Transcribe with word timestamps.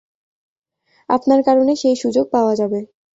আপনার 1.09 1.39
কারণে 1.43 1.73
সেই 1.75 1.95
সুযোগ 1.95 2.25
পাওয়া 2.31 2.53
যাবে। 2.55 2.79